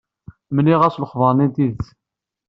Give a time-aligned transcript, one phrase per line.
[0.55, 1.87] Mliɣ-as lexber-nni n tidet.